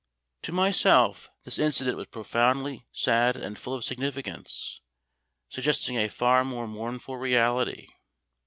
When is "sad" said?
2.91-3.35